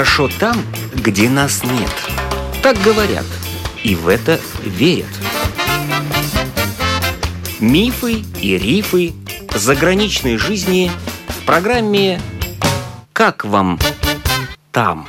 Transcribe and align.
Хорошо 0.00 0.30
там, 0.40 0.56
где 0.94 1.28
нас 1.28 1.62
нет. 1.62 1.90
Так 2.62 2.78
говорят, 2.78 3.26
и 3.84 3.94
в 3.94 4.08
это 4.08 4.40
верят. 4.64 5.10
Мифы 7.60 8.24
и 8.40 8.56
рифы 8.56 9.12
заграничной 9.54 10.38
жизни 10.38 10.90
в 11.28 11.44
программе 11.44 12.18
«Как 13.12 13.44
вам 13.44 13.78
там?». 14.72 15.06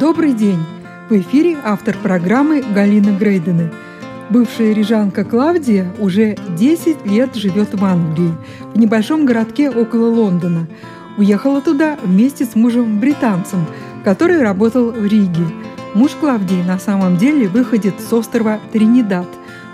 Добрый 0.00 0.32
день! 0.32 0.58
В 1.08 1.12
эфире 1.12 1.58
автор 1.62 1.96
программы 1.96 2.60
Галина 2.60 3.16
Грейдена. 3.16 3.70
Бывшая 4.30 4.74
рижанка 4.74 5.24
Клавдия 5.24 5.90
уже 5.98 6.36
10 6.56 7.06
лет 7.06 7.34
живет 7.34 7.72
в 7.72 7.82
Англии, 7.82 8.34
в 8.78 8.80
небольшом 8.80 9.26
городке 9.26 9.70
около 9.70 10.06
Лондона. 10.06 10.68
Уехала 11.16 11.60
туда 11.60 11.98
вместе 12.04 12.44
с 12.44 12.54
мужем-британцем, 12.54 13.66
который 14.04 14.40
работал 14.40 14.92
в 14.92 15.04
Риге. 15.04 15.46
Муж 15.94 16.12
Клавдии 16.12 16.62
на 16.62 16.78
самом 16.78 17.16
деле 17.16 17.48
выходит 17.48 17.94
с 18.00 18.12
острова 18.12 18.60
Тринидад, 18.72 19.26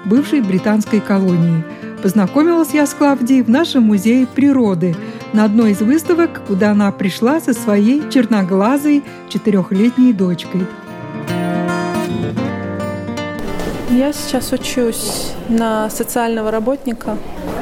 бывшей 0.06 0.40
британской 0.40 1.00
колонии. 1.00 1.62
Познакомилась 2.02 2.72
я 2.72 2.86
с 2.86 2.94
Клавдией 2.94 3.42
в 3.42 3.50
нашем 3.50 3.82
музее 3.82 4.27
природы 4.27 4.96
на 5.34 5.44
одной 5.44 5.72
из 5.72 5.82
выставок, 5.82 6.41
куда 6.46 6.70
она 6.70 6.91
пришла 6.91 7.41
со 7.41 7.52
своей 7.52 8.08
черноглазой 8.08 9.05
четырехлетней 9.28 10.14
дочкой– 10.14 10.62
Я 13.95 14.12
сейчас 14.12 14.53
учусь 14.53 15.31
на 15.48 15.89
социального 15.89 16.50
работника 16.50 17.17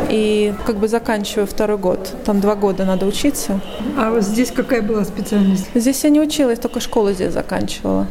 и 0.09 0.55
как 0.65 0.77
бы 0.77 0.89
заканчиваю 0.89 1.47
второй 1.47 1.77
год. 1.77 2.11
Там 2.25 2.41
два 2.41 2.55
года 2.55 2.87
надо 2.87 3.05
учиться. 3.05 3.61
А 3.99 4.19
здесь 4.21 4.51
какая 4.51 4.81
была 4.81 5.05
специальность? 5.05 5.69
Здесь 5.75 6.03
я 6.05 6.11
не 6.11 6.21
училась, 6.21 6.59
только 6.59 6.81
школу 6.81 7.13
здесь 7.13 7.35
заканчивала. 7.35 8.07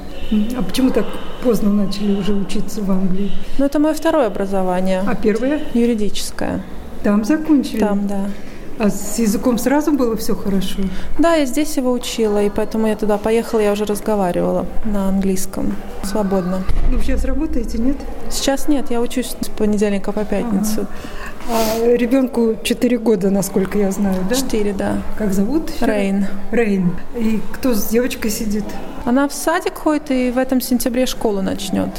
А 0.55 0.61
почему 0.61 0.91
так 0.91 1.05
поздно 1.43 1.73
начали 1.73 2.15
уже 2.15 2.33
учиться 2.35 2.81
в 2.81 2.91
Англии? 2.91 3.31
Ну, 3.57 3.65
это 3.65 3.79
мое 3.79 3.95
второе 3.95 4.27
образование. 4.27 5.01
А 5.07 5.15
первое? 5.15 5.59
Юридическое. 5.73 6.61
Там 7.03 7.25
закончили? 7.25 7.79
Там, 7.79 8.05
да. 8.07 8.27
А 8.81 8.89
с 8.89 9.19
языком 9.19 9.59
сразу 9.59 9.91
было 9.91 10.17
все 10.17 10.35
хорошо? 10.35 10.79
Да, 11.19 11.35
я 11.35 11.45
здесь 11.45 11.77
его 11.77 11.91
учила, 11.91 12.41
и 12.41 12.49
поэтому 12.49 12.87
я 12.87 12.95
туда 12.95 13.19
поехала, 13.19 13.59
я 13.59 13.73
уже 13.73 13.85
разговаривала 13.85 14.65
на 14.85 15.07
английском 15.07 15.75
свободно. 16.03 16.63
Ну, 16.89 16.99
сейчас 16.99 17.23
работаете, 17.23 17.77
нет? 17.77 17.97
Сейчас 18.31 18.67
нет, 18.67 18.89
я 18.89 18.99
учусь 18.99 19.35
с 19.39 19.49
понедельника 19.49 20.11
по 20.11 20.25
пятницу. 20.25 20.87
Ага. 21.47 21.83
А 21.83 21.95
ребенку 21.95 22.55
4 22.63 22.97
года, 22.97 23.29
насколько 23.29 23.77
я 23.77 23.91
знаю, 23.91 24.25
да? 24.27 24.35
4, 24.35 24.73
да. 24.73 25.03
Как 25.15 25.31
зовут? 25.31 25.69
Рейн. 25.79 26.25
Рейн. 26.49 26.95
И 27.15 27.39
кто 27.53 27.75
с 27.75 27.85
девочкой 27.85 28.31
сидит? 28.31 28.65
Она 29.05 29.27
в 29.27 29.33
садик 29.33 29.77
ходит 29.77 30.09
и 30.09 30.31
в 30.31 30.39
этом 30.39 30.59
сентябре 30.59 31.05
школу 31.05 31.43
начнет. 31.43 31.89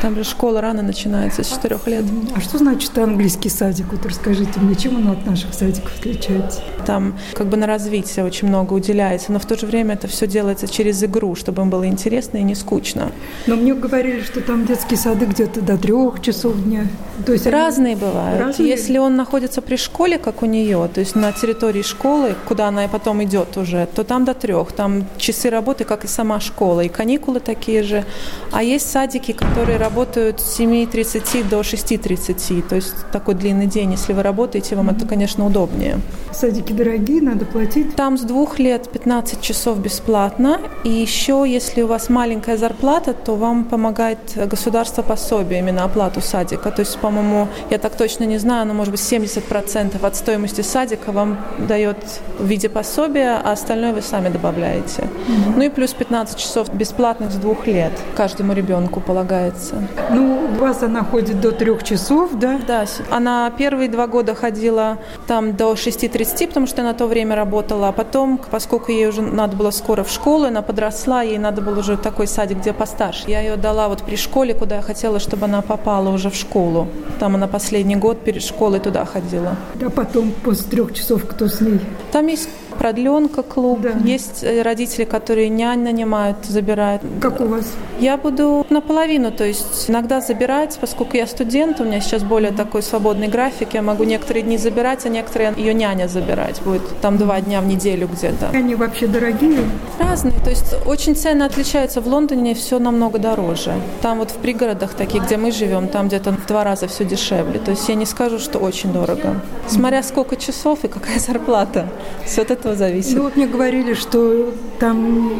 Там 0.00 0.14
же 0.14 0.22
школа 0.22 0.60
рано 0.60 0.82
начинается, 0.82 1.42
с 1.42 1.50
четырех 1.50 1.86
лет. 1.88 2.04
А 2.36 2.40
что 2.40 2.58
значит 2.58 2.96
английский 2.96 3.48
садик? 3.48 3.86
Вот 3.90 4.06
расскажите 4.06 4.60
мне, 4.60 4.76
чем 4.76 4.96
он 4.96 5.12
от 5.12 5.26
наших 5.26 5.52
садиков 5.52 5.92
отличается? 5.98 6.60
Там 6.86 7.18
как 7.34 7.48
бы 7.48 7.56
на 7.56 7.66
развитие 7.66 8.24
очень 8.24 8.48
много 8.48 8.74
уделяется, 8.74 9.32
но 9.32 9.40
в 9.40 9.46
то 9.46 9.58
же 9.58 9.66
время 9.66 9.94
это 9.94 10.06
все 10.06 10.28
делается 10.28 10.68
через 10.68 11.02
игру, 11.02 11.34
чтобы 11.34 11.62
им 11.62 11.70
было 11.70 11.86
интересно 11.86 12.38
и 12.38 12.42
не 12.42 12.54
скучно. 12.54 13.10
Но 13.46 13.56
мне 13.56 13.74
говорили, 13.74 14.22
что 14.22 14.40
там 14.40 14.66
детские 14.66 14.98
сады 14.98 15.26
где-то 15.26 15.60
до 15.62 15.76
трех 15.76 16.22
часов 16.22 16.56
дня. 16.62 16.86
То 17.26 17.32
есть 17.32 17.46
Разные 17.46 17.94
они... 17.94 18.00
бывают. 18.00 18.40
Разные? 18.40 18.68
Если 18.68 18.98
он 18.98 19.16
находится 19.16 19.62
при 19.62 19.76
школе, 19.76 20.18
как 20.18 20.42
у 20.42 20.46
нее, 20.46 20.88
то 20.94 21.00
есть 21.00 21.16
на 21.16 21.32
территории 21.32 21.82
школы, 21.82 22.34
куда 22.46 22.68
она 22.68 22.86
потом 22.86 23.22
идет 23.24 23.56
уже, 23.56 23.88
то 23.94 24.04
там 24.04 24.24
до 24.24 24.34
трех. 24.34 24.72
Там 24.72 25.06
часы 25.16 25.50
работы, 25.50 25.82
как 25.84 26.04
и 26.04 26.08
сама 26.08 26.38
школа, 26.38 26.82
и 26.82 26.88
каникулы 26.88 27.40
такие 27.40 27.82
же. 27.82 28.04
А 28.52 28.62
есть 28.62 28.88
садики, 28.88 29.32
которые 29.32 29.78
работают 29.88 30.40
с 30.40 30.60
7.30 30.60 31.48
до 31.48 31.60
6.30. 31.60 32.68
То 32.68 32.76
есть 32.76 32.94
такой 33.10 33.34
длинный 33.34 33.66
день. 33.66 33.92
Если 33.92 34.12
вы 34.12 34.22
работаете, 34.22 34.76
вам 34.76 34.90
это, 34.90 35.06
конечно, 35.06 35.46
удобнее. 35.46 35.98
Садики 36.30 36.72
дорогие, 36.72 37.22
надо 37.22 37.46
платить? 37.46 37.96
Там 37.96 38.18
с 38.18 38.20
двух 38.20 38.58
лет 38.58 38.90
15 38.90 39.40
часов 39.40 39.78
бесплатно. 39.78 40.60
И 40.84 40.90
еще, 40.90 41.44
если 41.46 41.82
у 41.82 41.86
вас 41.86 42.10
маленькая 42.10 42.58
зарплата, 42.58 43.14
то 43.14 43.34
вам 43.34 43.64
помогает 43.64 44.18
государство 44.36 45.02
пособие 45.02 45.60
именно 45.60 45.84
оплату 45.84 46.20
садика. 46.20 46.70
То 46.70 46.80
есть, 46.80 46.98
по-моему, 46.98 47.48
я 47.70 47.78
так 47.78 47.96
точно 47.96 48.24
не 48.24 48.38
знаю, 48.38 48.66
но 48.66 48.74
может 48.74 48.92
быть 48.92 49.00
70% 49.00 50.06
от 50.06 50.16
стоимости 50.16 50.60
садика 50.60 51.12
вам 51.12 51.38
дает 51.58 51.96
в 52.38 52.46
виде 52.46 52.68
пособия, 52.68 53.40
а 53.42 53.52
остальное 53.52 53.94
вы 53.94 54.02
сами 54.02 54.28
добавляете. 54.28 55.02
Mm-hmm. 55.02 55.52
Ну 55.56 55.62
и 55.62 55.68
плюс 55.70 55.94
15 55.94 56.36
часов 56.36 56.74
бесплатных 56.74 57.32
с 57.32 57.36
двух 57.36 57.66
лет 57.66 57.92
каждому 58.16 58.52
ребенку 58.52 59.00
полагается. 59.00 59.77
Ну, 60.10 60.48
у 60.52 60.60
вас 60.60 60.82
она 60.82 61.04
ходит 61.04 61.40
до 61.40 61.52
трех 61.52 61.82
часов, 61.82 62.30
да? 62.34 62.60
Да, 62.66 62.84
она 63.10 63.50
первые 63.50 63.88
два 63.88 64.06
года 64.06 64.34
ходила 64.34 64.98
там 65.26 65.54
до 65.54 65.72
6.30, 65.72 66.48
потому 66.48 66.66
что 66.66 66.82
на 66.82 66.94
то 66.94 67.06
время 67.06 67.36
работала, 67.36 67.88
а 67.88 67.92
потом, 67.92 68.40
поскольку 68.50 68.92
ей 68.92 69.08
уже 69.08 69.22
надо 69.22 69.56
было 69.56 69.70
скоро 69.70 70.04
в 70.04 70.10
школу, 70.10 70.44
она 70.44 70.62
подросла, 70.62 71.22
ей 71.22 71.38
надо 71.38 71.62
было 71.62 71.80
уже 71.80 71.96
такой 71.96 72.26
садик, 72.26 72.58
где 72.58 72.72
постарше. 72.72 73.24
Я 73.26 73.40
ее 73.40 73.56
дала 73.56 73.88
вот 73.88 74.02
при 74.02 74.16
школе, 74.16 74.54
куда 74.54 74.76
я 74.76 74.82
хотела, 74.82 75.18
чтобы 75.20 75.44
она 75.44 75.62
попала 75.62 76.08
уже 76.10 76.30
в 76.30 76.34
школу. 76.34 76.88
Там 77.18 77.34
она 77.34 77.46
последний 77.46 77.96
год 77.96 78.20
перед 78.24 78.42
школой 78.42 78.80
туда 78.80 79.04
ходила. 79.04 79.56
А 79.84 79.90
потом 79.90 80.32
после 80.44 80.70
трех 80.70 80.94
часов 80.94 81.24
кто 81.24 81.48
с 81.48 81.60
ней? 81.60 81.80
Там 82.12 82.26
есть 82.26 82.48
продленка 82.78 83.42
клуб. 83.42 83.80
Да. 83.82 83.90
Есть 84.04 84.42
э, 84.42 84.62
родители, 84.62 85.04
которые 85.04 85.48
нянь 85.48 85.80
нанимают, 85.80 86.44
забирают. 86.44 87.02
Как 87.20 87.40
у 87.40 87.46
вас? 87.46 87.66
Я 87.98 88.16
буду 88.16 88.64
наполовину, 88.70 89.32
то 89.32 89.44
есть 89.44 89.90
иногда 89.90 90.20
забирать, 90.20 90.78
поскольку 90.80 91.16
я 91.16 91.26
студент, 91.26 91.80
у 91.80 91.84
меня 91.84 92.00
сейчас 92.00 92.22
более 92.22 92.52
такой 92.52 92.82
свободный 92.82 93.28
график, 93.28 93.74
я 93.74 93.82
могу 93.82 94.04
некоторые 94.04 94.42
дни 94.42 94.56
забирать, 94.56 95.04
а 95.04 95.08
некоторые 95.08 95.54
ее 95.56 95.74
няня 95.74 96.08
забирать 96.08 96.60
будет 96.62 96.82
там 97.00 97.16
два 97.18 97.40
дня 97.40 97.60
в 97.60 97.66
неделю 97.66 98.08
где-то. 98.08 98.50
Они 98.52 98.74
вообще 98.74 99.06
дорогие? 99.06 99.60
Разные, 99.98 100.34
то 100.44 100.50
есть 100.50 100.74
очень 100.86 101.16
цены 101.16 101.44
отличаются. 101.44 102.00
В 102.00 102.06
Лондоне 102.06 102.54
все 102.54 102.78
намного 102.78 103.18
дороже. 103.18 103.72
Там 104.02 104.18
вот 104.18 104.30
в 104.30 104.36
пригородах 104.36 104.94
таких, 104.94 105.24
где 105.24 105.36
мы 105.36 105.50
живем, 105.50 105.88
там 105.88 106.08
где-то 106.08 106.32
в 106.32 106.46
два 106.46 106.64
раза 106.64 106.86
все 106.86 107.04
дешевле. 107.04 107.58
То 107.58 107.72
есть 107.72 107.88
я 107.88 107.94
не 107.94 108.06
скажу, 108.06 108.38
что 108.38 108.58
очень 108.58 108.92
дорого. 108.92 109.40
Смотря 109.66 110.02
сколько 110.02 110.36
часов 110.36 110.84
и 110.84 110.88
какая 110.88 111.18
зарплата. 111.28 111.88
Все 112.24 112.42
этого 112.42 112.67
этого 112.68 112.76
зависит. 112.76 113.16
Ну 113.16 113.22
вот 113.24 113.36
мне 113.36 113.46
говорили, 113.46 113.94
что 113.94 114.52
там 114.78 115.32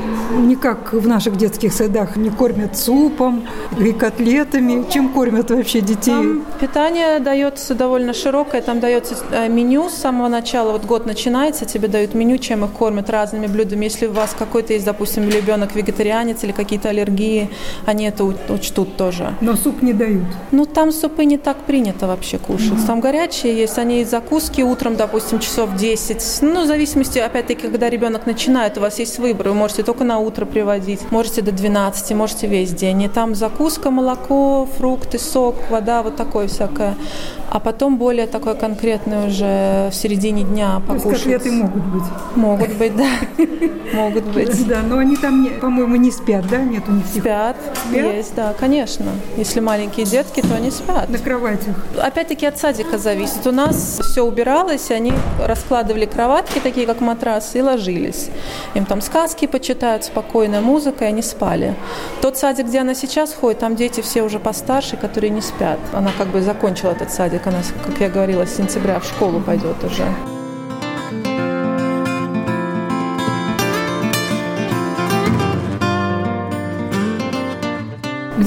не 0.48 0.56
как 0.56 0.92
в 0.92 1.06
наших 1.06 1.36
детских 1.36 1.72
садах 1.72 2.16
не 2.16 2.30
кормят 2.30 2.76
супом 2.76 3.46
и 3.78 3.92
котлетами. 3.92 4.84
Чем 4.90 5.10
кормят 5.10 5.50
вообще 5.50 5.80
детей? 5.80 6.12
Там 6.12 6.44
питание 6.60 7.20
дается 7.20 7.74
довольно 7.74 8.14
широкое. 8.14 8.62
Там 8.62 8.80
дается 8.80 9.16
э, 9.30 9.48
меню 9.48 9.88
с 9.88 9.94
самого 9.94 10.28
начала. 10.28 10.72
Вот 10.72 10.84
год 10.84 11.06
начинается, 11.06 11.64
тебе 11.64 11.88
дают 11.88 12.14
меню, 12.14 12.38
чем 12.38 12.64
их 12.64 12.72
кормят 12.72 13.10
разными 13.10 13.46
блюдами. 13.46 13.84
Если 13.84 14.06
у 14.06 14.12
вас 14.12 14.34
какой-то 14.38 14.72
есть, 14.72 14.84
допустим, 14.84 15.28
ребенок 15.28 15.74
вегетарианец 15.74 16.44
или 16.44 16.52
какие-то 16.52 16.88
аллергии, 16.88 17.50
они 17.86 18.06
это 18.06 18.24
учтут 18.24 18.96
тоже. 18.96 19.34
Но 19.40 19.56
суп 19.56 19.82
не 19.82 19.92
дают? 19.92 20.24
Ну 20.50 20.66
там 20.66 20.92
супы 20.92 21.24
не 21.24 21.38
так 21.38 21.58
принято 21.58 22.06
вообще 22.06 22.38
кушать. 22.38 22.72
Mm-hmm. 22.72 22.86
Там 22.86 23.00
горячие 23.00 23.56
есть, 23.56 23.78
они 23.78 24.04
закуски 24.04 24.62
утром, 24.62 24.96
допустим, 24.96 25.38
часов 25.38 25.76
10. 25.76 26.38
Ну, 26.42 26.64
в 26.64 26.66
зависимости 26.66 27.17
зависимости, 27.18 27.20
опять-таки, 27.20 27.68
когда 27.68 27.90
ребенок 27.90 28.26
начинает, 28.26 28.78
у 28.78 28.80
вас 28.80 28.98
есть 28.98 29.18
выбор. 29.18 29.48
Вы 29.48 29.54
можете 29.54 29.82
только 29.82 30.04
на 30.04 30.18
утро 30.18 30.44
приводить, 30.44 31.10
можете 31.10 31.42
до 31.42 31.52
12, 31.52 32.12
можете 32.12 32.46
весь 32.46 32.70
день. 32.70 33.02
И 33.02 33.08
там 33.08 33.34
закуска, 33.34 33.90
молоко, 33.90 34.66
фрукты, 34.78 35.18
сок, 35.18 35.56
вода, 35.70 36.02
вот 36.02 36.16
такое 36.16 36.48
всякое 36.48 36.96
а 37.50 37.60
потом 37.60 37.96
более 37.96 38.26
такое 38.26 38.54
конкретное 38.54 39.26
уже 39.26 39.88
в 39.90 39.94
середине 39.94 40.42
дня 40.42 40.82
покушать. 40.86 41.02
То 41.02 41.30
есть 41.30 41.44
котлеты 41.44 41.52
могут 41.52 41.82
быть? 41.84 42.02
Могут 42.36 42.72
быть, 42.74 42.96
да. 42.96 43.08
Могут 43.94 44.24
быть. 44.24 44.68
Да, 44.68 44.82
но 44.82 44.98
они 44.98 45.16
там, 45.16 45.48
по-моему, 45.60 45.96
не 45.96 46.10
спят, 46.10 46.46
да? 46.48 46.58
Нет 46.58 46.84
у 46.88 46.92
них 46.92 47.06
Спят, 47.06 47.56
есть, 47.90 48.34
да, 48.34 48.54
конечно. 48.58 49.06
Если 49.38 49.60
маленькие 49.60 50.04
детки, 50.04 50.42
то 50.42 50.54
они 50.56 50.70
спят. 50.70 51.08
На 51.08 51.18
кроватях? 51.18 51.74
Опять-таки 51.96 52.44
от 52.44 52.58
садика 52.58 52.98
зависит. 52.98 53.46
У 53.46 53.52
нас 53.52 53.98
все 54.02 54.22
убиралось, 54.22 54.90
они 54.90 55.14
раскладывали 55.42 56.04
кроватки, 56.04 56.58
такие 56.58 56.86
как 56.86 57.00
матрасы, 57.08 57.58
и 57.58 57.62
ложились. 57.62 58.30
Им 58.74 58.84
там 58.84 59.00
сказки 59.00 59.46
почитают, 59.46 60.04
спокойная 60.04 60.60
музыка, 60.60 61.04
и 61.04 61.08
они 61.08 61.22
спали. 61.22 61.74
Тот 62.20 62.36
садик, 62.36 62.66
где 62.66 62.80
она 62.80 62.94
сейчас 62.94 63.34
ходит, 63.34 63.58
там 63.58 63.74
дети 63.76 64.00
все 64.00 64.22
уже 64.22 64.38
постарше, 64.38 64.96
которые 64.96 65.30
не 65.30 65.40
спят. 65.40 65.78
Она 65.92 66.10
как 66.18 66.28
бы 66.28 66.42
закончила 66.42 66.92
этот 66.92 67.10
садик. 67.10 67.46
Она, 67.46 67.58
как 67.86 68.00
я 68.00 68.08
говорила, 68.08 68.46
с 68.46 68.56
сентября 68.56 69.00
в 69.00 69.04
школу 69.04 69.40
пойдет 69.40 69.82
уже. 69.84 70.04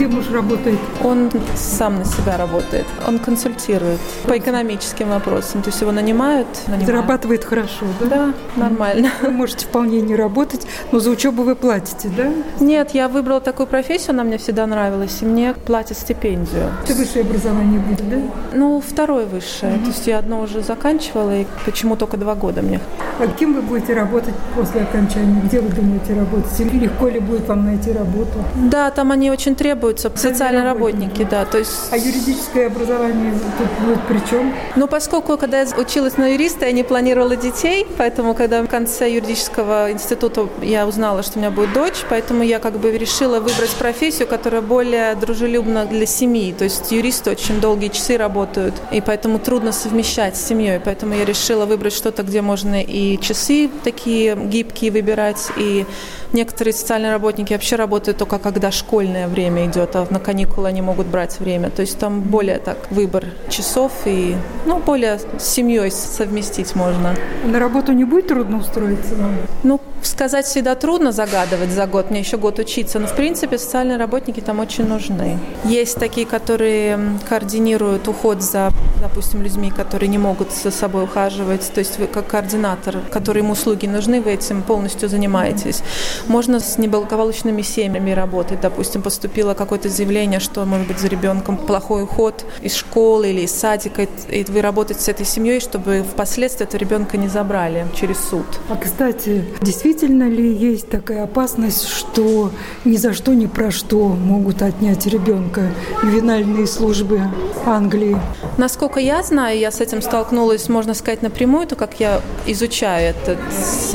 Где 0.02 0.08
муж 0.10 0.32
работает? 0.32 0.80
Он 1.04 1.30
сам 1.56 2.00
на 2.00 2.06
себя 2.06 2.36
работает. 2.36 2.88
Он 3.08 3.20
консультирует 3.20 4.00
по 4.26 4.36
экономическим 4.36 5.10
вопросам. 5.10 5.62
То 5.62 5.70
есть 5.70 5.80
его 5.80 5.92
нанимают. 5.92 6.48
нанимают. 6.66 6.88
Зарабатывает 6.88 7.44
хорошо, 7.44 7.86
да? 8.00 8.08
Да, 8.08 8.34
нормально. 8.56 9.12
Вы 9.22 9.30
можете 9.30 9.68
вполне 9.68 10.02
не 10.02 10.16
работать, 10.16 10.66
но 10.92 10.98
за 10.98 11.12
учебу 11.12 11.44
вы 11.44 11.56
платите, 11.56 12.10
да? 12.18 12.34
Нет, 12.60 12.96
я 12.96 13.10
выбрала 13.10 13.42
такую 13.42 13.68
профессию, 13.68 14.14
она 14.14 14.24
мне 14.24 14.40
всегда 14.40 14.66
нравилась, 14.66 15.20
и 15.22 15.26
мне 15.26 15.54
платят 15.54 16.00
стипендию. 16.00 16.72
Это 16.84 16.96
высшее 16.96 17.24
образование 17.24 17.80
будет, 17.80 18.10
да? 18.10 18.18
Ну, 18.54 18.82
второе 18.82 19.28
высшее. 19.28 19.74
Mm-hmm. 19.74 19.82
То 19.82 19.88
есть 19.88 20.08
я 20.08 20.18
одно 20.18 20.42
уже 20.42 20.62
заканчивала, 20.62 21.42
и 21.42 21.46
почему 21.64 21.96
только 21.96 22.18
два 22.18 22.34
года 22.34 22.64
мне. 22.64 22.80
А 23.22 23.28
кем 23.28 23.54
вы 23.54 23.62
будете 23.62 23.94
работать 23.94 24.34
после 24.56 24.82
окончания? 24.82 25.42
Где 25.44 25.62
вы 25.62 25.70
думаете 25.70 26.16
работать? 26.16 26.60
Или 26.60 26.80
легко 26.80 27.08
ли 27.08 27.20
будет 27.20 27.48
вам 27.48 27.66
найти 27.66 27.92
работу? 27.92 28.44
Да, 28.56 28.90
там 28.90 29.12
они 29.12 29.30
очень 29.30 29.56
требуются, 29.56 30.12
социальные 30.16 30.64
работники, 30.64 31.12
работники, 31.12 31.30
да. 31.30 31.46
То 31.46 31.58
есть... 31.60 31.92
А 31.92 31.98
юридическое 31.98 32.68
образование 32.68 33.34
тут 33.58 33.88
будет 33.88 34.02
при 34.08 34.30
чем? 34.30 34.54
Ну, 34.76 34.88
поскольку, 34.88 35.38
когда 35.38 35.62
я 35.62 35.68
училась 35.78 36.18
на 36.18 36.34
юриста, 36.34 36.66
я 36.66 36.72
не 36.72 36.84
планировала 36.84 37.36
детей, 37.36 37.86
поэтому, 37.98 38.34
когда 38.34 38.64
в 38.64 38.68
конце 38.68 39.12
юридического 39.12 39.92
института 39.92 40.48
я 40.62 40.88
узнала, 40.88 41.24
что 41.24 41.38
у 41.38 41.42
меня 41.42 41.52
будет 41.52 41.74
дочь, 41.74 42.04
поэтому 42.10 42.44
я 42.44 42.60
как 42.60 42.80
бы 42.80 42.98
решила 42.98 43.40
выбрать 43.40 43.76
профессию, 43.78 44.28
которая 44.28 44.62
более 44.62 45.16
дружелюбна 45.16 45.86
для 45.86 46.06
семьи. 46.06 46.54
То 46.58 46.64
есть 46.64 46.92
юристы 46.92 47.32
очень 47.32 47.62
долгие 47.62 47.90
часы 47.90 48.18
работают, 48.18 48.74
и 48.92 49.02
поэтому 49.02 49.40
трудно 49.40 49.72
совмещать 49.72 50.38
с 50.38 50.46
семьей. 50.48 50.80
Поэтому 50.84 51.14
я 51.14 51.26
решила 51.26 51.66
выбрать 51.66 51.94
что-то, 51.94 52.24
где 52.24 52.42
можно 52.42 52.82
и 52.82 53.11
часы 53.18 53.70
такие 53.84 54.36
гибкие 54.36 54.92
выбирать, 54.92 55.52
и 55.58 55.86
некоторые 56.34 56.74
социальные 56.74 57.12
работники 57.12 57.54
вообще 57.54 57.76
работают 57.76 58.18
только 58.18 58.40
когда 58.40 58.72
школьное 58.72 59.28
время 59.28 59.66
идет, 59.66 59.96
а 59.96 60.08
на 60.10 60.20
каникулы 60.20 60.68
они 60.68 60.82
могут 60.82 61.08
брать 61.08 61.40
время. 61.40 61.70
То 61.70 61.82
есть 61.82 62.00
там 62.00 62.22
более 62.22 62.60
так 62.60 62.78
выбор 62.92 63.26
часов 63.50 63.92
и 64.06 64.36
ну, 64.66 64.80
более 64.80 65.20
с 65.20 65.44
семьей 65.44 65.92
совместить 65.92 66.76
можно. 66.76 67.16
На 67.46 67.60
работу 67.60 67.92
не 67.94 68.04
будет 68.04 68.28
трудно 68.28 68.58
устроиться? 68.58 69.16
Ну, 69.64 69.80
сказать 70.02 70.46
всегда 70.46 70.76
трудно 70.76 71.12
загадывать 71.12 71.72
за 71.72 71.88
год, 71.88 72.12
мне 72.12 72.20
еще 72.20 72.38
год 72.38 72.60
учиться, 72.60 73.00
но 73.00 73.08
в 73.08 73.16
принципе 73.16 73.58
социальные 73.58 73.98
работники 73.98 74.40
там 74.40 74.60
очень 74.60 74.88
нужны. 74.88 75.38
Есть 75.64 75.98
такие, 75.98 76.26
которые 76.26 77.00
координируют 77.28 78.08
уход 78.08 78.42
за, 78.42 78.72
допустим, 79.02 79.42
людьми, 79.42 79.72
которые 79.72 80.10
не 80.10 80.18
могут 80.18 80.52
за 80.52 80.72
собой 80.72 81.04
ухаживать, 81.04 81.72
то 81.74 81.80
есть 81.80 82.00
вы 82.00 82.08
как 82.08 82.28
координатор, 82.28 83.00
который 83.12 83.40
им 83.40 83.52
услуги 83.52 83.88
нужны, 83.88 84.22
вы 84.22 84.32
этим 84.32 84.62
полностью 84.62 85.10
занимаетесь. 85.10 85.84
Можно 86.28 86.60
с 86.60 86.78
неблагополучными 86.78 87.62
семьями 87.62 88.12
работать, 88.12 88.62
допустим, 88.62 89.02
поступило 89.02 89.54
какое-то 89.54 89.90
заявление, 89.90 90.40
что, 90.40 90.66
может 90.66 90.88
быть, 90.88 91.00
за 91.00 91.08
ребенком 91.08 91.58
плохой 91.58 92.04
уход 92.04 92.46
из 92.62 92.76
школы 92.76 93.30
или 93.30 93.42
из 93.42 93.52
садика, 93.52 94.08
и 94.30 94.46
вы 94.48 94.62
работаете 94.62 95.02
с 95.02 95.10
этой 95.10 95.26
семьей, 95.26 95.60
чтобы 95.60 96.04
впоследствии 96.10 96.66
этого 96.66 96.80
ребенка 96.80 97.18
не 97.18 97.28
забрали 97.28 97.88
через 97.96 98.18
суд. 98.30 98.46
А, 98.70 98.76
кстати, 98.76 99.46
действительно 99.62 100.12
Действительно 100.12 100.30
ли 100.30 100.54
есть 100.54 100.90
такая 100.90 101.24
опасность, 101.24 101.88
что 101.88 102.52
ни 102.86 102.96
за 102.98 103.14
что, 103.14 103.34
ни 103.34 103.46
про 103.46 103.72
что 103.72 104.10
могут 104.10 104.62
отнять 104.62 105.06
ребенка 105.06 105.72
ювенальные 106.04 106.68
службы 106.68 107.22
Англии? 107.66 108.18
Насколько 108.58 108.91
я 109.00 109.24
знаю, 109.24 109.58
я 109.58 109.72
с 109.72 109.82
этим 109.82 110.02
столкнулась, 110.02 110.70
можно 110.70 110.94
сказать, 110.94 111.22
напрямую, 111.22 111.68
то 111.68 111.76
как 111.76 112.00
я 112.00 112.22
изучаю 112.46 113.10
этот 113.10 113.40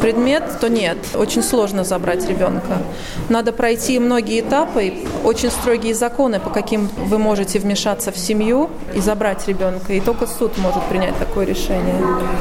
предмет, 0.00 0.44
то 0.60 0.68
нет. 0.68 0.98
Очень 1.14 1.42
сложно 1.42 1.84
забрать 1.84 2.28
ребенка. 2.28 2.78
Надо 3.28 3.52
пройти 3.52 3.98
многие 3.98 4.40
этапы, 4.40 4.94
очень 5.24 5.50
строгие 5.50 5.94
законы, 5.94 6.40
по 6.40 6.50
каким 6.50 6.88
вы 6.96 7.18
можете 7.18 7.58
вмешаться 7.58 8.12
в 8.12 8.18
семью 8.18 8.70
и 8.94 9.00
забрать 9.00 9.46
ребенка. 9.48 9.92
И 9.92 10.00
только 10.00 10.26
суд 10.26 10.56
может 10.58 10.82
принять 10.84 11.16
такое 11.18 11.44
решение. 11.46 11.94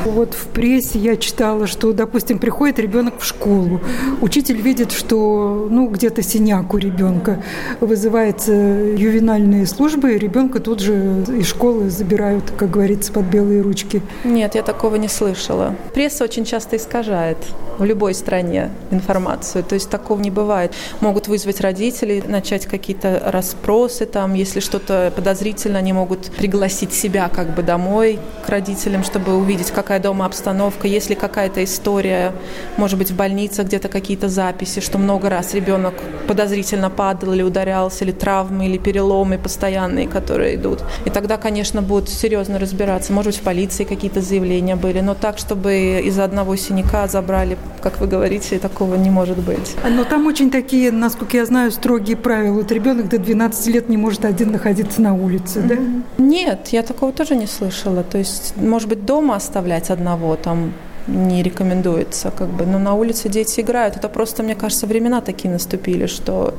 Вот 0.06 0.34
в 0.34 0.48
прессе 0.48 1.00
я 1.00 1.18
читала, 1.18 1.68
что, 1.68 1.94
допустим, 1.94 2.40
приходит 2.40 2.80
ребенок 2.80 3.20
в 3.20 3.26
школу. 3.26 3.82
Учитель 4.22 4.62
видит, 4.62 4.92
что 4.92 5.68
ну, 5.70 5.88
где-то 5.88 6.22
синяк 6.22 6.74
у 6.74 6.78
ребенка. 6.78 7.44
Вызывается 7.80 8.54
ювенальные 8.54 9.66
службы, 9.66 10.14
и 10.14 10.18
ребенка 10.18 10.60
тут 10.60 10.80
же 10.80 11.24
из 11.28 11.48
школы 11.48 11.90
забирают, 11.90 12.45
как 12.52 12.72
говорится, 12.72 13.12
под 13.12 13.26
белые 13.26 13.62
ручки. 13.62 14.02
Нет, 14.24 14.56
я 14.56 14.64
такого 14.64 14.96
не 14.96 15.08
слышала. 15.08 15.76
Пресса 15.94 16.24
очень 16.24 16.46
часто 16.46 16.78
искажает 16.78 17.38
в 17.78 17.84
любой 17.84 18.14
стране 18.14 18.72
информацию. 18.92 19.64
То 19.64 19.76
есть 19.76 19.90
такого 19.90 20.20
не 20.20 20.32
бывает. 20.32 20.74
Могут 21.02 21.28
вызвать 21.28 21.62
родителей, 21.62 22.24
начать 22.26 22.66
какие-то 22.66 23.22
расспросы, 23.26 24.06
там, 24.06 24.34
если 24.34 24.60
что-то 24.60 25.12
подозрительно, 25.16 25.80
они 25.80 25.94
могут 25.94 26.32
пригласить 26.32 26.94
себя 26.94 27.30
как 27.30 27.54
бы 27.54 27.64
домой 27.64 28.20
к 28.46 28.50
родителям, 28.50 29.04
чтобы 29.04 29.36
увидеть, 29.36 29.72
какая 29.72 30.00
дома 30.00 30.26
обстановка, 30.26 30.88
если 30.88 31.16
какая-то 31.16 31.64
история, 31.64 32.32
может 32.78 32.98
быть, 32.98 33.12
в 33.12 33.16
больнице 33.16 33.64
где-то 33.64 33.90
какие-то 33.90 34.30
записи, 34.30 34.80
что 34.80 34.98
много 34.98 35.30
раз 35.30 35.54
ребенок 35.54 35.94
подозрительно 36.28 36.90
падал 36.90 37.34
или 37.34 37.44
ударялся, 37.44 38.06
или 38.06 38.12
травмы, 38.12 38.68
или 38.68 38.78
переломы 38.78 39.38
постоянные, 39.38 40.08
которые 40.08 40.56
идут. 40.56 40.84
И 41.06 41.10
тогда, 41.10 41.38
конечно, 41.38 41.82
будут 41.82 42.10
серьезно 42.36 42.60
разбираться. 42.60 43.14
Может 43.14 43.34
быть, 43.34 43.42
в 43.42 43.44
полиции 43.44 43.86
какие-то 43.86 44.22
заявления 44.22 44.76
были, 44.76 45.00
но 45.00 45.14
так, 45.14 45.38
чтобы 45.38 46.02
из-за 46.06 46.26
одного 46.26 46.58
синяка 46.58 47.08
забрали, 47.08 47.58
как 47.82 48.02
вы 48.02 48.08
говорите, 48.08 48.60
такого 48.60 48.96
не 48.96 49.10
может 49.10 49.38
быть. 49.38 49.76
Но 49.90 50.04
там 50.04 50.28
очень 50.28 50.52
такие, 50.52 50.92
насколько 50.92 51.38
я 51.38 51.46
знаю, 51.46 51.72
строгие 51.72 52.18
правила. 52.18 52.56
Вот 52.56 52.72
ребенок 52.72 53.08
до 53.08 53.18
12 53.18 53.68
лет 53.68 53.90
не 53.90 53.98
может 53.98 54.26
один 54.26 54.52
находиться 54.52 55.02
на 55.02 55.16
улице, 55.16 55.62
да? 55.62 55.76
Нет, 56.18 56.68
я 56.74 56.84
такого 56.84 57.14
тоже 57.14 57.36
не 57.36 57.48
слышала. 57.48 58.04
То 58.04 58.18
есть, 58.18 58.54
может 58.58 58.90
быть, 58.90 59.06
дома 59.06 59.36
оставлять 59.36 59.90
одного, 59.90 60.36
там, 60.36 60.74
не 61.08 61.44
рекомендуется. 61.44 62.32
Как 62.32 62.50
бы. 62.50 62.66
Но 62.66 62.80
на 62.80 62.96
улице 62.96 63.30
дети 63.30 63.62
играют. 63.62 63.96
Это 63.96 64.10
просто, 64.10 64.44
мне 64.44 64.56
кажется, 64.56 64.88
времена 64.88 65.22
такие 65.22 65.54
наступили, 65.54 66.08
что 66.08 66.54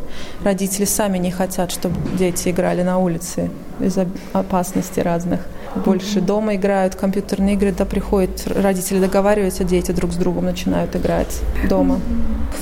родители 0.45 0.85
сами 0.85 1.19
не 1.19 1.31
хотят, 1.31 1.71
чтобы 1.71 1.97
дети 2.19 2.51
играли 2.51 2.83
на 2.83 2.99
улице 2.99 3.51
из-за 3.81 4.07
опасностей 4.33 5.03
разных. 5.03 5.41
Больше 5.85 6.21
дома 6.21 6.57
играют 6.57 6.95
компьютерные 6.95 7.55
игры, 7.55 7.73
да 7.73 7.85
приходят 7.85 8.47
родители 8.47 9.01
договариваются, 9.01 9.65
дети 9.65 9.93
друг 9.93 10.13
с 10.13 10.17
другом 10.17 10.47
начинают 10.47 10.97
играть 10.97 11.41
дома. 11.69 12.01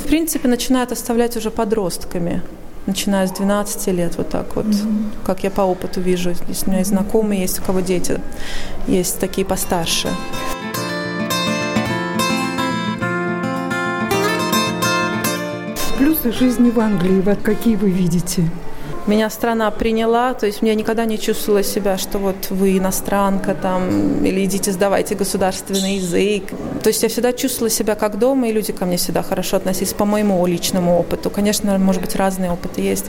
В 0.02 0.06
принципе, 0.06 0.48
начинают 0.48 0.92
оставлять 0.92 1.36
уже 1.36 1.50
подростками 1.50 2.42
начиная 2.86 3.26
с 3.26 3.30
12 3.30 3.86
лет, 3.88 4.16
вот 4.16 4.28
так 4.28 4.56
вот, 4.56 4.66
mm-hmm. 4.66 5.04
как 5.24 5.42
я 5.42 5.50
по 5.50 5.62
опыту 5.62 6.00
вижу. 6.00 6.34
Здесь 6.34 6.64
у 6.64 6.70
меня 6.70 6.80
есть 6.80 6.90
знакомые, 6.90 7.42
есть 7.42 7.58
у 7.58 7.62
кого 7.62 7.80
дети, 7.80 8.20
есть 8.86 9.18
такие 9.18 9.46
постарше. 9.46 10.08
Плюсы 15.98 16.32
жизни 16.32 16.70
в 16.70 16.80
Англии, 16.80 17.20
вот 17.20 17.38
какие 17.42 17.76
вы 17.76 17.88
видите? 17.88 18.50
Меня 19.06 19.28
страна 19.28 19.70
приняла, 19.70 20.32
то 20.34 20.46
есть 20.46 20.60
я 20.62 20.74
никогда 20.74 21.04
не 21.04 21.18
чувствовала 21.18 21.62
себя, 21.62 21.98
что 21.98 22.18
вот 22.18 22.50
вы 22.50 22.78
иностранка 22.78 23.54
там, 23.54 24.24
или 24.24 24.44
идите 24.44 24.72
сдавайте 24.72 25.14
государственный 25.14 25.96
язык. 25.96 26.44
То 26.82 26.88
есть 26.88 27.02
я 27.02 27.08
всегда 27.08 27.32
чувствовала 27.32 27.70
себя 27.70 27.96
как 27.96 28.18
дома, 28.18 28.48
и 28.48 28.52
люди 28.52 28.72
ко 28.72 28.86
мне 28.86 28.96
всегда 28.96 29.22
хорошо 29.22 29.58
относились 29.58 29.92
по 29.92 30.06
моему 30.06 30.44
личному 30.46 30.98
опыту. 30.98 31.28
Конечно, 31.28 31.78
может 31.78 32.00
быть, 32.00 32.16
разные 32.16 32.50
опыты 32.50 32.80
есть. 32.80 33.06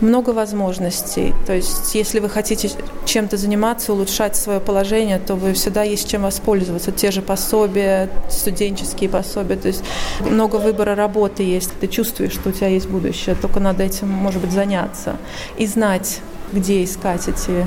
Много 0.00 0.30
возможностей. 0.30 1.34
То 1.46 1.52
есть 1.52 1.94
если 1.94 2.20
вы 2.20 2.30
хотите 2.30 2.70
чем-то 3.04 3.36
заниматься, 3.36 3.92
улучшать 3.92 4.36
свое 4.36 4.60
положение, 4.60 5.18
то 5.18 5.34
вы 5.34 5.52
всегда 5.52 5.82
есть 5.82 6.08
чем 6.08 6.22
воспользоваться. 6.22 6.92
Те 6.92 7.10
же 7.10 7.20
пособия, 7.20 8.08
студенческие 8.30 9.10
пособия. 9.10 9.56
То 9.56 9.68
есть 9.68 9.82
много 10.20 10.56
выбора 10.56 10.94
работы 10.94 11.42
есть. 11.42 11.70
Ты 11.78 11.88
чувствуешь, 11.88 12.32
что 12.32 12.48
у 12.48 12.52
тебя 12.52 12.68
есть 12.68 12.88
будущее, 12.88 13.36
только 13.40 13.60
надо 13.60 13.82
этим, 13.82 14.08
может 14.08 14.40
быть, 14.40 14.52
заняться 14.52 15.16
и 15.56 15.66
знать, 15.66 16.20
где 16.52 16.84
искать 16.84 17.28
эти 17.28 17.66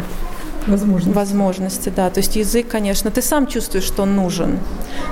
возможности. 0.70 1.16
возможности, 1.16 1.90
да. 1.96 2.10
То 2.10 2.20
есть 2.20 2.36
язык, 2.36 2.68
конечно, 2.68 3.12
ты 3.12 3.22
сам 3.22 3.48
чувствуешь, 3.48 3.86
что 3.86 4.04
он 4.04 4.16
нужен, 4.16 4.60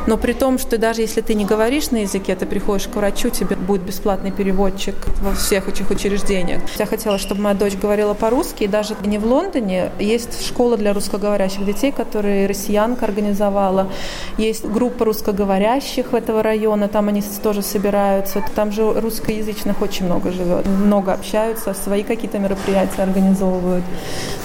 но 0.07 0.17
при 0.17 0.33
том, 0.33 0.57
что 0.57 0.77
даже 0.77 1.01
если 1.01 1.21
ты 1.21 1.33
не 1.33 1.45
говоришь 1.45 1.91
на 1.91 1.97
языке, 1.97 2.35
ты 2.35 2.45
приходишь 2.45 2.87
к 2.87 2.95
врачу, 2.95 3.29
тебе 3.29 3.55
будет 3.55 3.81
бесплатный 3.81 4.31
переводчик 4.31 4.95
во 5.21 5.33
всех 5.33 5.67
этих 5.67 5.89
учреждениях. 5.89 6.61
Я 6.77 6.85
хотела, 6.85 7.17
чтобы 7.17 7.41
моя 7.41 7.55
дочь 7.55 7.75
говорила 7.75 8.13
по-русски, 8.13 8.63
и 8.63 8.67
даже 8.67 8.95
не 9.05 9.17
в 9.17 9.25
Лондоне 9.25 9.91
есть 9.99 10.45
школа 10.45 10.77
для 10.77 10.93
русскоговорящих 10.93 11.65
детей, 11.65 11.91
которые 11.91 12.47
россиянка 12.47 13.05
организовала. 13.05 13.89
Есть 14.37 14.65
группа 14.65 15.05
русскоговорящих 15.05 16.13
этого 16.13 16.43
района, 16.43 16.87
там 16.87 17.07
они 17.07 17.23
тоже 17.43 17.61
собираются. 17.61 18.43
Там 18.55 18.71
же 18.71 18.99
русскоязычных 18.99 19.81
очень 19.81 20.05
много 20.05 20.31
живет. 20.31 20.65
Много 20.67 21.13
общаются, 21.13 21.73
свои 21.73 22.03
какие-то 22.03 22.39
мероприятия 22.39 23.03
организовывают, 23.03 23.83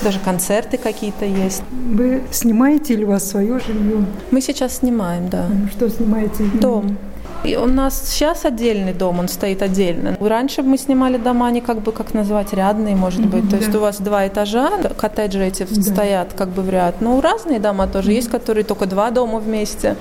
даже 0.03 0.19
концерты 0.19 0.79
какие 0.79 1.02
какие-то 1.03 1.25
есть. 1.25 1.65
Вы 1.71 2.23
снимаете 2.31 2.95
или 2.95 3.03
у 3.03 3.09
вас 3.09 3.29
свое 3.29 3.59
жилье? 3.59 4.05
Мы 4.31 4.41
сейчас 4.41 4.77
снимаем, 4.77 5.29
да. 5.29 5.47
Что 5.73 5.89
снимаете? 5.91 6.45
Дом. 6.61 6.97
И 7.43 7.57
у 7.57 7.67
нас 7.67 8.11
сейчас 8.11 8.45
отдельный 8.45 8.93
дом, 8.93 9.19
он 9.19 9.27
стоит 9.27 9.63
отдельно. 9.63 10.17
Раньше 10.21 10.63
мы 10.63 10.79
снимали 10.79 11.17
дома, 11.17 11.49
они 11.49 11.61
как 11.61 11.81
бы, 11.81 11.91
как 11.91 12.15
назвать, 12.15 12.53
рядные, 12.53 12.95
может 12.95 13.27
быть. 13.27 13.51
То 13.51 13.57
есть 13.57 13.75
у 13.75 13.81
вас 13.81 13.99
два 13.99 14.29
этажа, 14.29 14.71
коттеджи 14.97 15.45
эти 15.45 15.67
да. 15.69 15.83
стоят 15.83 16.35
как 16.35 16.51
бы 16.51 16.63
в 16.63 16.71
ряд. 16.71 17.01
Но 17.01 17.21
разные 17.21 17.59
дома 17.59 17.89
тоже 17.89 18.13
есть, 18.13 18.31
которые 18.31 18.63
только 18.63 18.87
два 18.87 19.11
дома 19.11 19.41
вместе. 19.41 19.97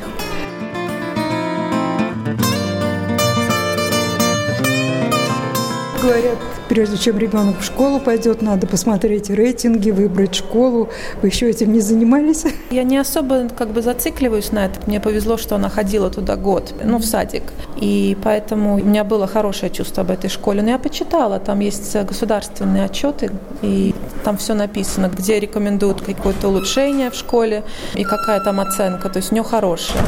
Говорят, 6.04 6.38
прежде 6.72 6.98
чем 6.98 7.18
ребенок 7.18 7.60
в 7.60 7.66
школу 7.66 8.00
пойдет, 8.00 8.42
надо 8.42 8.66
посмотреть 8.66 9.30
рейтинги, 9.30 9.92
выбрать 9.92 10.34
школу. 10.34 10.88
Вы 11.22 11.28
еще 11.28 11.50
этим 11.50 11.74
не 11.74 11.82
занимались? 11.82 12.46
Я 12.70 12.84
не 12.84 12.98
особо 12.98 13.50
как 13.50 13.72
бы 13.72 13.82
зацикливаюсь 13.82 14.54
на 14.54 14.68
это. 14.68 14.80
Мне 14.88 15.02
повезло, 15.02 15.36
что 15.36 15.56
она 15.56 15.68
ходила 15.68 16.10
туда 16.10 16.38
год, 16.38 16.74
ну, 16.82 16.98
в 17.00 17.04
садик. 17.04 17.44
И 17.76 18.18
поэтому 18.24 18.76
у 18.76 18.78
меня 18.78 19.04
было 19.04 19.28
хорошее 19.28 19.70
чувство 19.70 20.04
об 20.04 20.12
этой 20.12 20.30
школе. 20.30 20.62
Но 20.62 20.70
я 20.70 20.80
почитала, 20.80 21.40
там 21.40 21.60
есть 21.60 21.94
государственные 22.06 22.86
отчеты, 22.86 23.32
и 23.62 23.94
там 24.24 24.38
все 24.38 24.54
написано, 24.54 25.12
где 25.14 25.42
рекомендуют 25.42 26.00
какое-то 26.00 26.48
улучшение 26.48 27.12
в 27.12 27.16
школе 27.16 27.66
и 27.96 28.06
какая 28.06 28.40
там 28.40 28.62
оценка. 28.62 29.10
То 29.10 29.18
есть 29.18 29.34
у 29.34 29.36
нее 29.36 29.44
хорошая. 29.44 30.02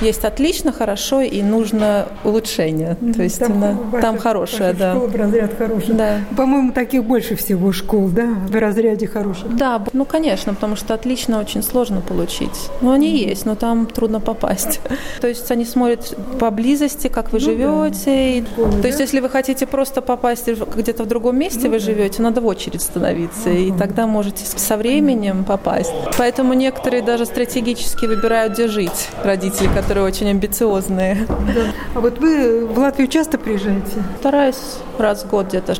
Есть 0.00 0.24
отлично, 0.24 0.72
хорошо 0.72 1.22
и 1.22 1.42
нужно 1.42 2.06
улучшение. 2.22 2.96
То 3.14 3.22
есть 3.22 3.38
там, 3.38 3.52
она, 3.52 3.72
ваша, 3.72 4.02
там 4.02 4.18
хорошая, 4.18 4.72
да. 4.72 4.94
Школа 4.94 5.12
разряд 5.12 5.58
хорошая. 5.58 5.96
Да. 5.96 6.20
По-моему, 6.36 6.72
таких 6.72 7.04
больше 7.04 7.34
всего 7.34 7.72
школ, 7.72 8.08
да, 8.08 8.26
в 8.26 8.54
разряде 8.54 9.08
хороших. 9.08 9.56
Да, 9.56 9.82
ну 9.92 10.04
конечно, 10.04 10.54
потому 10.54 10.76
что 10.76 10.94
отлично 10.94 11.40
очень 11.40 11.62
сложно 11.62 12.00
получить. 12.00 12.70
Ну 12.80 12.92
они 12.92 13.08
mm-hmm. 13.08 13.28
есть, 13.28 13.46
но 13.46 13.56
там 13.56 13.86
трудно 13.86 14.20
попасть. 14.20 14.80
То 15.20 15.26
есть 15.26 15.50
они 15.50 15.64
смотрят 15.64 16.16
поблизости, 16.38 17.08
как 17.08 17.32
вы 17.32 17.40
ну, 17.40 17.44
живете. 17.44 18.44
Да. 18.46 18.52
Школы, 18.52 18.72
То 18.72 18.82
да? 18.82 18.88
есть 18.88 19.00
если 19.00 19.20
вы 19.20 19.28
хотите 19.28 19.66
просто 19.66 20.00
попасть 20.00 20.48
где-то 20.48 21.02
в 21.02 21.08
другом 21.08 21.36
месте, 21.36 21.62
ну, 21.64 21.70
вы 21.70 21.78
да. 21.80 21.84
живете, 21.84 22.22
надо 22.22 22.40
в 22.40 22.46
очередь 22.46 22.82
становиться, 22.82 23.48
uh-huh. 23.48 23.68
и 23.68 23.72
тогда 23.76 24.06
можете 24.06 24.44
со 24.44 24.76
временем 24.76 25.44
попасть. 25.44 25.92
Поэтому 26.16 26.54
некоторые 26.54 27.02
даже 27.02 27.26
стратегически 27.26 28.06
выбирают, 28.06 28.52
где 28.52 28.68
жить 28.68 29.08
родители, 29.24 29.47
которые 29.56 29.98
которые 29.98 30.04
очень 30.04 30.28
амбициозные. 30.28 31.26
Да. 31.28 31.72
А 31.94 32.00
вот 32.00 32.18
вы 32.18 32.66
в 32.66 32.78
Латвию 32.78 33.08
часто 33.08 33.38
приезжаете? 33.38 34.02
Стараюсь 34.18 34.78
раз 34.98 35.24
в 35.24 35.30
год 35.30 35.48
где-то. 35.48 35.74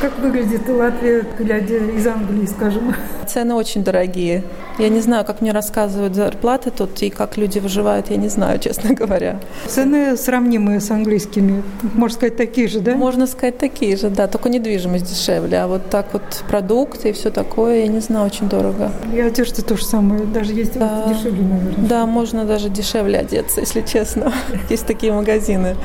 Как 0.00 0.18
выглядит 0.18 0.68
Латвия, 0.68 1.24
глядя 1.38 1.76
из 1.76 2.06
Англии, 2.06 2.46
скажем? 2.46 2.94
Цены 3.26 3.54
очень 3.54 3.82
дорогие. 3.82 4.44
Я 4.78 4.88
не 4.88 5.00
знаю, 5.00 5.24
как 5.24 5.40
мне 5.40 5.52
рассказывают 5.52 6.14
зарплаты 6.14 6.70
тут 6.70 7.02
и 7.02 7.10
как 7.10 7.36
люди 7.36 7.58
выживают, 7.58 8.10
я 8.10 8.16
не 8.16 8.28
знаю, 8.28 8.58
честно 8.62 8.94
говоря. 8.94 9.40
Цены 9.66 10.16
сравнимые 10.16 10.80
с 10.80 10.90
английскими, 10.90 11.62
можно 11.94 12.16
сказать, 12.16 12.36
такие 12.36 12.68
же, 12.68 12.80
да? 12.80 12.94
Можно 12.94 13.26
сказать, 13.26 13.58
такие 13.58 13.96
же, 13.96 14.10
да, 14.10 14.26
только 14.26 14.48
недвижимость 14.48 15.06
дешевле, 15.06 15.58
а 15.58 15.68
вот 15.68 15.90
так 15.90 16.12
вот 16.12 16.22
продукты 16.48 17.10
и 17.10 17.12
все 17.12 17.30
такое, 17.30 17.80
я 17.80 17.86
не 17.86 18.00
знаю, 18.00 18.26
очень 18.26 18.48
дорого. 18.48 18.90
И 19.12 19.20
одежда 19.20 19.64
то 19.64 19.76
же 19.76 19.84
самое, 19.84 20.24
даже 20.24 20.52
есть 20.52 20.78
да. 20.78 21.04
дешевле, 21.08 21.42
наверное. 21.42 21.88
Да, 21.88 22.06
можно 22.06 22.44
даже 22.44 22.68
дешевле 22.68 23.13
одеться, 23.16 23.60
если 23.60 23.82
честно. 23.82 24.32
Есть 24.70 24.86
такие 24.86 25.12
магазины 25.12 25.76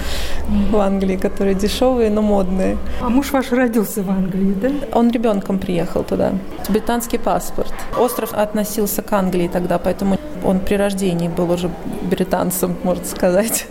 в 0.71 0.77
Англии, 0.77 1.17
которые 1.17 1.55
дешевые, 1.55 2.09
но 2.09 2.21
модные. 2.21 2.77
А 3.01 3.09
муж 3.09 3.31
ваш 3.31 3.51
родился 3.51 4.03
в 4.03 4.09
Англии, 4.09 4.53
да? 4.53 4.69
Он 4.93 5.12
ребенком 5.12 5.59
приехал 5.59 6.03
туда. 6.03 6.33
Британский 6.69 7.17
паспорт. 7.17 7.74
Остров 7.98 8.33
относился 8.33 9.01
к 9.01 9.12
Англии 9.13 9.50
тогда, 9.51 9.77
поэтому 9.77 10.17
он 10.43 10.59
при 10.59 10.75
рождении 10.75 11.27
был 11.27 11.51
уже 11.51 11.69
британцем, 12.01 12.75
можно 12.83 13.05
сказать. 13.05 13.67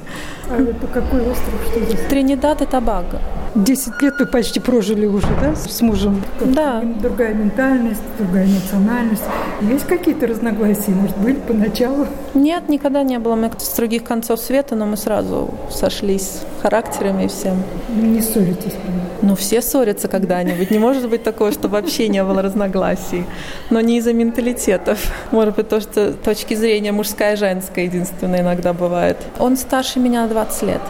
А 0.50 0.60
это 0.60 0.86
какой 0.86 1.20
остров? 1.20 1.54
Что 1.70 1.84
здесь? 1.84 2.00
Тринидад 2.08 2.62
и 2.62 2.66
Тобаго. 2.66 3.20
Десять 3.54 4.00
лет 4.02 4.14
вы 4.18 4.26
почти 4.26 4.60
прожили 4.60 5.06
уже, 5.06 5.26
да, 5.40 5.56
с 5.56 5.80
мужем? 5.80 6.22
Да. 6.40 6.82
Другая 7.00 7.34
ментальность, 7.34 8.02
другая 8.18 8.46
национальность. 8.46 9.22
Есть 9.62 9.86
какие-то 9.86 10.26
разногласия, 10.26 10.90
может, 10.90 11.16
были 11.16 11.34
поначалу? 11.34 12.06
Нет, 12.34 12.68
никогда 12.68 13.02
не 13.02 13.18
было. 13.18 13.34
Мы 13.36 13.50
с 13.58 13.74
других 13.74 14.04
концов 14.04 14.38
света, 14.40 14.76
но 14.76 14.86
мы 14.86 14.96
сразу 14.96 15.50
сошлись 15.70 16.42
характерами 16.62 17.24
и 17.24 17.28
всем. 17.28 17.62
Не 17.96 18.20
ссоритесь? 18.20 18.74
Ну, 19.20 19.34
все 19.34 19.60
ссорятся 19.60 20.06
когда-нибудь. 20.06 20.70
Не 20.70 20.78
может 20.78 21.08
быть 21.08 21.24
такого, 21.24 21.50
что 21.50 21.68
вообще 21.68 22.08
не 22.08 22.22
было 22.22 22.40
разногласий. 22.40 23.24
Но 23.70 23.80
не 23.80 23.98
из-за 23.98 24.12
менталитетов. 24.12 25.12
Может 25.32 25.56
быть, 25.56 25.68
то, 25.68 25.80
что 25.80 26.12
точки 26.12 26.54
зрения 26.54 26.92
мужская 26.92 27.34
и 27.34 27.36
женская 27.36 27.86
единственное 27.86 28.42
иногда 28.42 28.72
бывает. 28.72 29.16
Он 29.40 29.56
старше 29.56 29.98
меня 29.98 30.22
на 30.22 30.28
20 30.38 30.62
лет. 30.62 30.80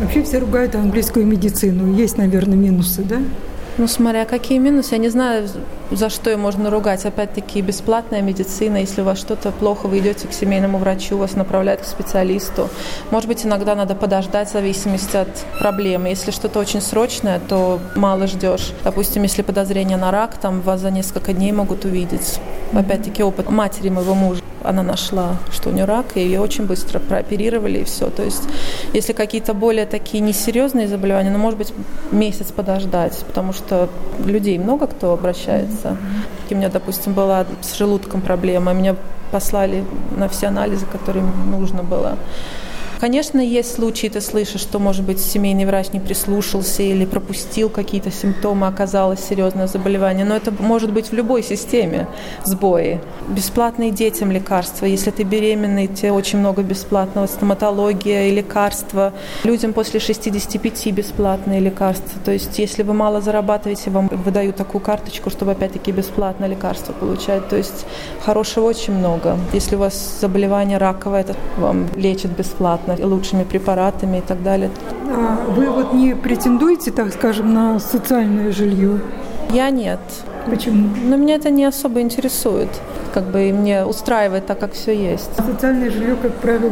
Вообще 0.00 0.24
все 0.24 0.38
ругают 0.38 0.74
английскую 0.74 1.26
медицину. 1.26 1.94
Есть, 1.94 2.18
наверное, 2.18 2.56
минусы, 2.56 3.02
да? 3.02 3.20
Ну, 3.80 3.88
смотря 3.88 4.26
какие 4.26 4.58
минусы. 4.58 4.96
Я 4.96 4.98
не 4.98 5.08
знаю, 5.08 5.48
за 5.90 6.10
что 6.10 6.28
ее 6.28 6.36
можно 6.36 6.68
ругать. 6.68 7.06
Опять-таки, 7.06 7.62
бесплатная 7.62 8.20
медицина. 8.20 8.76
Если 8.76 9.00
у 9.00 9.04
вас 9.04 9.18
что-то 9.18 9.52
плохо, 9.52 9.86
вы 9.86 10.00
идете 10.00 10.28
к 10.28 10.34
семейному 10.34 10.76
врачу, 10.76 11.16
вас 11.16 11.34
направляют 11.34 11.80
к 11.80 11.86
специалисту. 11.86 12.68
Может 13.10 13.26
быть, 13.26 13.46
иногда 13.46 13.74
надо 13.74 13.94
подождать 13.94 14.50
в 14.50 14.52
зависимости 14.52 15.16
от 15.16 15.34
проблемы. 15.58 16.08
Если 16.08 16.30
что-то 16.30 16.58
очень 16.58 16.82
срочное, 16.82 17.40
то 17.40 17.80
мало 17.96 18.26
ждешь. 18.26 18.74
Допустим, 18.84 19.22
если 19.22 19.40
подозрение 19.40 19.96
на 19.96 20.10
рак, 20.10 20.36
там 20.36 20.60
вас 20.60 20.80
за 20.80 20.90
несколько 20.90 21.32
дней 21.32 21.52
могут 21.52 21.86
увидеть. 21.86 22.38
Опять-таки, 22.74 23.22
опыт 23.22 23.48
матери 23.48 23.88
моего 23.88 24.12
мужа 24.12 24.42
она 24.62 24.82
нашла, 24.82 25.36
что 25.52 25.70
у 25.70 25.72
нее 25.72 25.84
рак, 25.84 26.16
и 26.16 26.20
ее 26.20 26.40
очень 26.40 26.66
быстро 26.66 26.98
прооперировали, 26.98 27.78
и 27.78 27.84
все. 27.84 28.10
То 28.10 28.22
есть, 28.22 28.42
если 28.92 29.12
какие-то 29.12 29.54
более 29.54 29.86
такие 29.86 30.20
несерьезные 30.20 30.88
заболевания, 30.88 31.30
ну, 31.30 31.38
может 31.38 31.58
быть, 31.58 31.72
месяц 32.10 32.46
подождать, 32.46 33.16
потому 33.26 33.52
что 33.52 33.88
людей 34.24 34.58
много 34.58 34.86
кто 34.86 35.12
обращается. 35.12 35.96
У 36.50 36.54
меня, 36.54 36.68
допустим, 36.68 37.14
была 37.14 37.46
с 37.60 37.76
желудком 37.76 38.20
проблема, 38.20 38.72
меня 38.72 38.96
послали 39.30 39.84
на 40.16 40.28
все 40.28 40.48
анализы, 40.48 40.86
которые 40.86 41.24
нужно 41.24 41.82
было. 41.82 42.16
Конечно, 43.00 43.40
есть 43.40 43.76
случаи, 43.76 44.08
ты 44.08 44.20
слышишь, 44.20 44.60
что, 44.60 44.78
может 44.78 45.06
быть, 45.06 45.18
семейный 45.18 45.64
врач 45.64 45.86
не 45.94 46.00
прислушался 46.00 46.82
или 46.82 47.06
пропустил 47.06 47.70
какие-то 47.70 48.10
симптомы, 48.10 48.66
оказалось 48.66 49.20
серьезное 49.20 49.68
заболевание. 49.68 50.26
Но 50.26 50.36
это 50.36 50.52
может 50.58 50.92
быть 50.92 51.10
в 51.10 51.14
любой 51.14 51.42
системе 51.42 52.08
сбои. 52.44 53.00
Бесплатные 53.26 53.90
детям 53.90 54.30
лекарства. 54.30 54.84
Если 54.84 55.10
ты 55.12 55.22
беременный, 55.22 55.86
тебе 55.86 56.12
очень 56.12 56.40
много 56.40 56.62
бесплатного. 56.62 57.26
Стоматология 57.26 58.26
и 58.26 58.32
лекарства. 58.32 59.14
Людям 59.44 59.72
после 59.72 59.98
65 59.98 60.88
бесплатные 60.92 61.60
лекарства. 61.60 62.20
То 62.22 62.32
есть, 62.32 62.58
если 62.58 62.82
вы 62.82 62.92
мало 62.92 63.22
зарабатываете, 63.22 63.88
вам 63.88 64.08
выдают 64.08 64.56
такую 64.56 64.82
карточку, 64.82 65.30
чтобы 65.30 65.52
опять-таки 65.52 65.90
бесплатно 65.90 66.44
лекарства 66.44 66.92
получать. 66.92 67.48
То 67.48 67.56
есть, 67.56 67.86
хорошего 68.22 68.66
очень 68.66 68.92
много. 68.92 69.38
Если 69.54 69.76
у 69.76 69.78
вас 69.78 70.18
заболевание 70.20 70.76
раковое, 70.76 71.22
это 71.22 71.34
вам 71.56 71.88
лечат 71.96 72.32
бесплатно 72.32 72.89
лучшими 72.98 73.44
препаратами 73.44 74.18
и 74.18 74.20
так 74.20 74.42
далее. 74.42 74.70
А 75.06 75.44
вы 75.50 75.70
вот 75.70 75.92
не 75.92 76.14
претендуете, 76.14 76.90
так 76.90 77.12
скажем, 77.12 77.52
на 77.52 77.78
социальное 77.78 78.52
жилье? 78.52 79.00
Я 79.52 79.70
нет. 79.70 80.00
Почему? 80.48 80.88
Но 81.04 81.16
меня 81.16 81.34
это 81.34 81.50
не 81.50 81.64
особо 81.64 82.00
интересует 82.00 82.68
как 83.10 83.24
бы 83.24 83.48
и 83.48 83.52
мне 83.52 83.84
устраивает 83.84 84.46
так, 84.46 84.58
как 84.58 84.72
все 84.72 84.92
есть. 84.92 85.30
Социальное 85.36 85.90
жилье, 85.90 86.16
как 86.16 86.32
правило, 86.34 86.70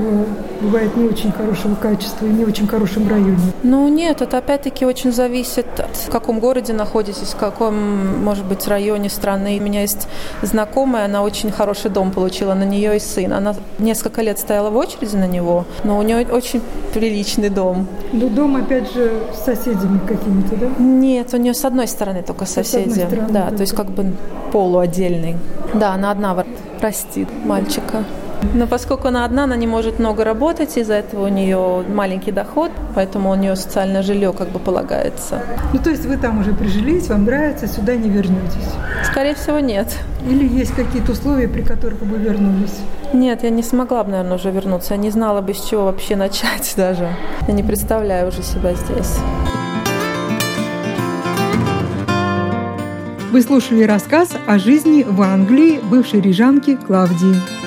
бывает 0.61 0.97
не 0.97 1.07
очень 1.07 1.33
хорошего 1.33 1.75
качества 1.75 2.27
и 2.27 2.31
не 2.31 2.45
очень 2.45 2.67
хорошем 2.67 3.09
районе. 3.09 3.39
Ну 3.63 3.89
нет, 3.89 4.23
это 4.23 4.39
опять-таки 4.39 4.85
очень 4.85 5.13
зависит 5.13 5.67
от 5.79 5.97
в 6.09 6.11
каком 6.11 6.41
городе 6.41 6.73
находитесь, 6.73 7.35
в 7.35 7.37
каком, 7.37 8.25
может 8.25 8.45
быть, 8.45 8.67
районе 8.67 9.09
страны. 9.09 9.59
У 9.61 9.63
меня 9.63 9.83
есть 9.83 10.09
знакомая, 10.43 11.05
она 11.05 11.23
очень 11.23 11.51
хороший 11.51 11.91
дом 11.91 12.11
получила, 12.11 12.55
на 12.55 12.65
нее 12.65 12.97
и 12.97 13.01
сын. 13.01 13.33
Она 13.33 13.55
несколько 13.79 14.23
лет 14.23 14.39
стояла 14.39 14.71
в 14.71 14.77
очереди 14.77 15.17
на 15.17 15.27
него, 15.27 15.65
но 15.85 15.99
у 15.99 16.03
нее 16.03 16.27
очень 16.27 16.63
приличный 16.95 17.51
дом. 17.51 17.87
Ну 18.13 18.29
дом, 18.29 18.57
опять 18.57 18.93
же, 18.93 19.13
с 19.35 19.45
соседями 19.45 20.01
какими-то, 20.07 20.57
да? 20.57 20.67
Нет, 20.79 21.35
у 21.35 21.37
нее 21.37 21.55
с 21.55 21.65
одной 21.65 21.89
стороны 21.89 22.23
только 22.23 22.47
соседи. 22.47 23.01
Стороны, 23.01 23.29
да, 23.31 23.51
то 23.51 23.61
есть 23.61 23.75
как 23.75 23.91
бы 23.91 24.13
полуотдельный. 24.53 25.37
Да, 25.75 25.93
она 25.95 26.11
одна 26.11 26.45
растит 26.81 27.29
мальчика. 27.45 28.05
Но 28.55 28.67
поскольку 28.67 29.09
она 29.09 29.25
одна, 29.25 29.45
она 29.45 29.57
не 29.57 29.67
может 29.67 29.99
много 29.99 30.25
работать, 30.25 30.77
из-за 30.77 30.95
этого 30.95 31.27
у 31.27 31.29
нее 31.29 31.85
маленький 31.89 32.31
доход, 32.31 32.71
поэтому 32.95 33.31
у 33.31 33.35
нее 33.35 33.57
социальное 33.57 34.03
жилье 34.03 34.33
как 34.33 34.49
бы 34.49 34.59
полагается. 34.59 35.43
Ну, 35.73 35.81
то 35.81 35.91
есть 35.91 36.05
вы 36.07 36.17
там 36.17 36.41
уже 36.41 36.55
прижились, 36.55 37.09
вам 37.09 37.25
нравится, 37.25 37.67
сюда 37.67 37.97
не 37.97 38.09
вернетесь? 38.09 38.69
Скорее 39.05 39.35
всего, 39.35 39.59
нет. 39.59 39.89
Или 40.29 40.47
есть 40.47 40.75
какие-то 40.75 41.13
условия, 41.13 41.49
при 41.49 41.63
которых 41.63 42.01
вы 42.01 42.19
вернулись? 42.19 42.79
Нет, 43.13 43.43
я 43.43 43.51
не 43.51 43.63
смогла 43.63 44.05
бы, 44.05 44.13
наверное, 44.13 44.37
уже 44.37 44.51
вернуться. 44.51 44.95
Я 44.95 45.01
не 45.01 45.11
знала 45.11 45.41
бы, 45.41 45.55
с 45.55 45.65
чего 45.65 45.85
вообще 45.85 46.17
начать 46.17 46.73
даже. 46.77 47.09
Я 47.47 47.55
не 47.55 47.63
представляю 47.63 48.29
уже 48.29 48.43
себя 48.43 48.75
здесь. 48.75 49.19
Вы 53.31 53.43
слушали 53.43 53.83
рассказ 53.83 54.31
о 54.47 54.59
жизни 54.59 55.03
в 55.03 55.21
Англии 55.21 55.81
бывшей 55.83 56.23
рижанки 56.23 56.77
Клавдии. 56.77 57.58